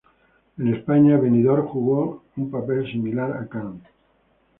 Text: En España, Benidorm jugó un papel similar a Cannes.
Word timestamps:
En 0.57 0.73
España, 0.73 1.15
Benidorm 1.17 1.67
jugó 1.67 2.23
un 2.35 2.49
papel 2.49 2.91
similar 2.91 3.37
a 3.37 3.45
Cannes. 3.47 3.85